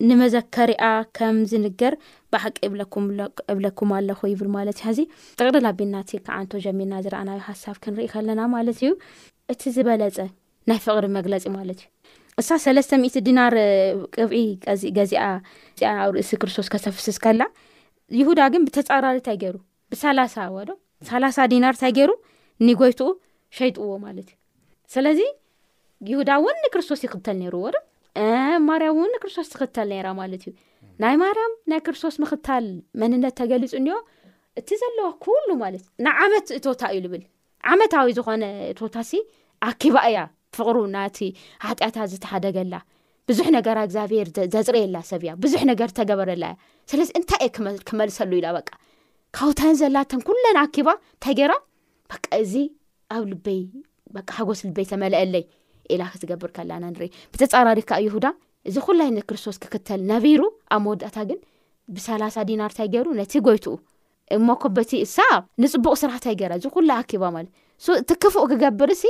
ንመዘከሪኣ 0.08 0.84
ከም 1.18 1.36
ዝንገር 1.52 1.94
ብሓቂ 2.34 2.54
ኩእብለኩም 2.94 3.92
ኣለኹ 3.98 4.20
ይብል 4.32 4.50
ማለት 4.56 4.76
እዩ 4.82 4.86
ሕዚ 4.88 5.00
ጥቕድል 5.40 5.68
ቤናቲ 5.80 6.12
ከዓንቶ 6.26 6.52
ጀሚና 6.66 6.94
ዝረኣናዮ 7.06 7.40
ሃሳብ 7.50 7.76
ክንሪኢ 7.84 8.08
ከለና 8.14 8.42
ማለት 8.56 8.80
እዩ 8.82 8.92
እቲ 9.54 9.62
ዝበለፀ 9.78 10.18
ናይ 10.70 10.80
ፍቅሪ 10.88 11.08
መግለፂ 11.18 11.46
ማለት 11.58 11.80
እዩ 11.84 11.90
ንሳ 12.42 12.52
3ለ00 12.66 13.22
ዲናር 13.28 13.54
ቅብዒ 14.18 14.40
ገዚኣ 14.98 15.24
ዚ 15.82 15.88
ኣብ 15.92 16.10
ርእሲ 16.18 16.32
ክርስቶስ 16.42 16.70
ከሰፍስስ 16.74 17.20
ከላ 17.26 17.42
ይሁዳ 18.20 18.40
ግን 18.56 18.66
ብተፃራሪ 18.68 19.18
እንታይ 19.22 19.38
ገይሩ 19.44 19.56
ብላ0 19.92 20.52
ዎዶ 20.58 20.70
ሰላሳ 21.12 21.38
ዲናር 21.54 21.74
እንታይ 21.78 21.94
ገይሩ 22.00 22.12
ንጎይትኡ 22.68 23.08
ሸይጥዎ 23.60 23.90
ማለትእዩዚ 24.06 25.22
ይሁዳ 26.12 26.30
እውክርስቶስ 26.40 27.02
ይኽተል 27.06 27.36
ነይርዎ 27.42 27.62
ዶ 27.76 27.78
ማርያም 28.68 28.98
እውንክርስቶስ 29.00 29.48
ትኽተል 29.54 29.88
ነራ 29.94 30.08
ማለት 30.20 30.44
እዩ 30.48 30.52
ናይ 31.04 31.16
ማርያም 31.22 31.54
ናይ 31.72 31.80
ክርስቶስ 31.86 32.16
ምኽታል 32.24 32.66
መንነት 33.02 33.34
ተገሊፁ 33.40 33.72
እኒኦ 33.80 33.98
እቲ 34.60 34.70
ዘለዋ 34.82 35.08
ኩሉ 35.26 35.48
ማለት 35.64 35.84
ናይ 36.06 36.14
ዓመት 36.26 36.48
እቶወታ 36.58 36.82
እዩ 36.94 37.00
ልብል 37.06 37.24
ዓመታዊ 37.74 38.12
ዝኾነ 38.18 38.44
እቶታ 38.72 38.96
ሲ 39.10 39.22
ኣኪባ 39.70 39.96
እያ 40.10 40.20
ፍቕሩ 40.58 40.78
ናቲ 40.96 41.18
ሃጢአታት 41.68 42.08
ዝተሓደገላ 42.14 42.76
ብዙሕ 43.30 43.48
ነገራ 43.58 43.78
እግዚኣብሔር 43.88 44.28
ዘፅርየላ 44.56 44.98
ሰብ 45.10 45.22
እያ 45.26 45.32
ብዙሕ 45.44 45.62
ነገር 45.72 45.90
ተገበረላ 46.00 46.46
እያ 46.54 46.58
ስለዚ 46.92 47.10
እንታይ 47.20 47.42
እየ 47.50 47.54
ክመልሰሉ 47.90 48.32
ኢላ 48.42 48.48
በ 48.56 48.60
ካውተን 49.38 49.76
ዘላተን 49.82 50.22
ኩለን 50.30 50.58
ኣኪባ 50.66 50.90
እንታይ 51.16 51.36
ጌይራ 51.40 51.54
በ 52.12 52.20
እዚ 52.44 52.54
ኣብ 53.16 53.24
ልበይ 53.34 53.62
በ 54.16 54.20
ሃጎስ 54.38 54.62
ልበይ 54.70 54.88
ዘመልአለይ 54.94 55.46
ኢላ 55.94 56.04
ክትገብር 56.14 56.50
ከላና 56.58 56.84
ንሪኢ 56.94 57.10
ብተፃራሪካ 57.34 57.90
ይሁዳ 58.06 58.26
እዚ 58.70 58.78
ኩላይ 58.88 59.10
ንክርስቶስ 59.18 59.58
ክክተል 59.64 60.02
ነቢሩ 60.12 60.42
ኣብ 60.76 60.82
መወዳእታ 60.86 61.18
ግን 61.30 61.40
ብሰላ0 61.96 62.46
ዲናርታይ 62.50 62.88
ገይሩ 62.94 63.08
ነቲ 63.22 63.34
ጎይትኡ 63.48 63.76
እሞኮበብንፅቡቅ 64.36 65.96
ስራሕታይ 66.04 66.36
ገራ 66.42 66.54
እዚ 66.60 66.66
ላይ 66.90 67.02
ኪባ 67.12 67.24
ማለ 67.36 67.48
እቲ 68.04 68.10
ክፉእ 68.24 68.46
ክገብር 68.52 68.92
ሲ 69.02 69.06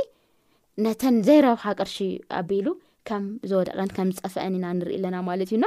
ነተን 0.84 1.14
ዘይረብኻ 1.28 1.64
ቅርሺ 1.80 1.96
ኣቢሉ 2.40 2.66
ከም 3.08 3.24
ዝወደቐን 3.50 3.90
ከም 3.96 4.08
ዝፀፍአን 4.16 4.54
ኢና 4.58 4.66
ንሪኢኣለና 4.78 5.16
ማለት 5.28 5.48
እዩና 5.52 5.66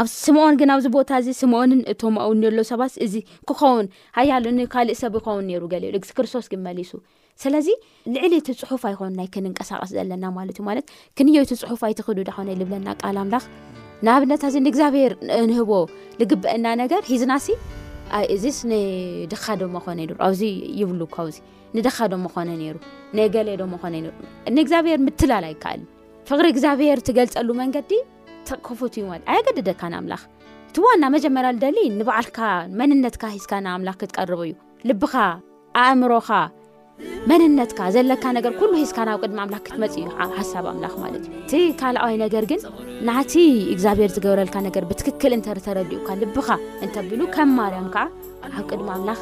ኣብ 0.00 0.06
ስምዖን 0.24 0.54
ግን 0.60 0.70
ኣብዚ 0.74 0.86
ቦታ 0.96 1.10
እዚ 1.22 1.28
ስምኦንን 1.40 1.80
እቶማኣውንሎ 1.92 2.60
ሰባስ 2.70 2.94
እዚ 3.06 3.14
ክኸውን 3.50 3.86
ሃያሉ 4.18 4.46
ካልእ 4.74 4.96
ሰብ 5.02 5.16
ይኸውን 5.20 5.48
ሩ 5.62 5.64
ገሊ 5.74 5.84
ግዚ 6.04 6.12
ክርስቶስ 6.18 6.46
ግን 6.52 6.60
መሊሱ 6.68 6.92
ስለዚ 7.42 7.68
ልዕሊ 8.14 8.34
እቲ 8.40 8.48
ፅሑፍ 8.60 8.82
ኣይኮንናይ 8.90 9.26
ክንንቀሳቀስ 9.34 9.90
ዘለና 9.96 10.24
ማለት 10.36 10.56
እዩ 10.60 10.64
ማት 10.68 10.86
ክንዮ 11.18 11.40
ቲ 11.50 11.58
ፅሑፍ 11.62 11.80
ኣይትክዱዳ 11.88 12.28
ኮነ 12.36 12.48
ልብለና 12.60 12.88
ቃል 13.02 13.16
ኣምላኽ 13.22 13.44
ንኣብነታእዚ 14.06 14.54
ንእግዚኣብሔር 14.66 15.12
እንህቦ 15.42 15.70
ዝግብአና 16.20 16.66
ነገር 16.82 17.00
ሒዝና 17.10 17.32
ሲ 17.44 17.48
ኣእዚስ 18.18 18.58
ንድኻ 18.72 19.44
ድማ 19.62 19.76
ኮነ 19.86 19.98
ኣዚ 20.28 20.40
ይብሉካውዚ 20.80 21.36
ንድኻ 21.76 21.96
ድሞ 22.12 22.24
ኮነ 22.34 22.48
ይ 22.64 22.74
ነገሌ 23.20 23.48
ድሞ 23.62 23.72
ኾነ 23.84 23.94
ንእግዚኣብሔር 24.56 24.98
ምትላል 25.06 25.46
ይከኣል 25.54 25.80
ፍቅሪ 26.30 26.46
እግዚኣብሔር 26.56 26.98
ትገልፀሉ 27.08 27.48
መንገዲ 27.62 27.92
ተከፉት 28.48 28.94
ዩኣያገደደካ 29.04 29.80
ንኣምላኽ 29.94 30.22
እቲ 30.68 30.76
ዋና 30.86 31.04
መጀመርያደሊ 31.14 31.78
ንባዓልካ 31.98 32.38
መንነትካ 32.78 33.22
ዝካንኣምላ 33.44 33.90
ክትቀርብ 34.00 34.40
እዩ 34.46 34.52
ልብኻ 34.90 35.14
ኣእምሮካ 35.82 36.28
መንነትካ 37.30 37.78
ዘለካ 37.94 38.24
ነገር 38.36 38.52
ኩሉ 38.58 38.70
ሒዝካ 38.82 38.98
ንኣብ 39.06 39.18
ቅድሚ 39.24 39.38
ኣምላኽ 39.44 39.62
ክትመፅ 39.66 39.94
እዩ 40.02 40.06
ሓሳብ 40.36 40.64
ኣምላኽ 40.72 40.94
ማለት 41.04 41.22
እዩ 41.28 41.38
እቲ 41.40 41.60
ካልኣዊ 41.80 42.14
ነገር 42.24 42.44
ግን 42.50 42.60
ናሕቲ 43.08 43.34
እግዚኣብሄር 43.72 44.10
ዝገብረልካ 44.16 44.56
ነገር 44.68 44.84
ብትክክል 44.90 45.32
እንተተረድኡካ 45.38 46.08
ልብካ 46.22 46.48
እንተቢሉ 46.86 47.20
ከም 47.36 47.50
ማርያም 47.58 47.88
ከዓ 47.96 48.04
ኣብ 48.52 48.64
ቅድሚ 48.70 48.88
ኣምላኽ 48.96 49.20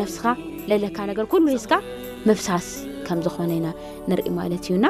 ነፍስካ 0.00 0.26
ዘለካ 0.70 0.98
ነገር 1.12 1.26
ኩሉ 1.34 1.44
ሒዝካ 1.56 1.72
ምብሳስ 2.28 2.68
ከም 3.08 3.18
ዝኾነ 3.26 3.50
ኢና 3.60 3.68
ንርኢ 4.10 4.28
ማለት 4.40 4.64
እዩና 4.70 4.86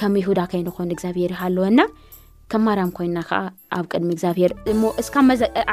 ከም 0.00 0.12
ይሁዳ 0.22 0.40
ከይንኾኑ 0.52 0.88
እግዚኣብሄር 0.96 1.32
ኣለወና 1.46 1.80
ከም 2.52 2.62
ማርያም 2.68 2.90
ኮይና 2.96 3.18
ከዓ 3.28 3.38
ኣብ 3.76 3.84
ቅድሚ 3.92 4.08
እግዚኣብሔር 4.14 4.52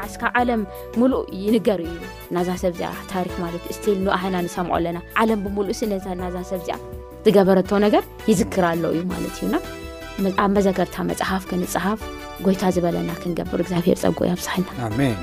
እስካ 0.07 0.21
ዓለም 0.41 0.61
ሙሉእ 0.99 1.25
ይንገር 1.45 1.81
እዩ 1.87 1.97
ናዛ 2.37 2.49
ሰብእዚኣ 2.63 2.91
ታሪክ 3.13 3.35
ማለት 3.43 3.65
እዩ 3.71 3.75
ስ 3.85 3.97
ንባሃና 4.05 4.35
ንሰምዖ 4.47 4.73
ኣለና 4.77 4.99
ዓለም 5.23 5.43
ብምሉእ 5.47 5.77
ስነ 5.79 5.91
ናዛ 6.23 6.35
ሰብ 6.51 6.61
እዚኣ 6.63 6.77
ዝገበረቶ 7.27 7.69
ነገር 7.87 8.05
ይዝክር 8.31 8.65
ኣለ 8.71 8.83
እዩ 8.95 9.03
ማለት 9.13 9.33
እዩና 9.37 9.53
ኣብ 10.43 10.51
መዘገርታ 10.57 10.97
መፅሓፍ 11.09 11.43
ክንፅሓፍ 11.49 11.99
ጎይታ 12.45 12.63
ዝበለና 12.75 13.11
ክንገብር 13.21 13.59
እግዚኣብሔር 13.63 13.97
ፀጉ 14.03 14.23
ኣብዛሕልና 14.35 14.69
ኣሜን 14.87 15.17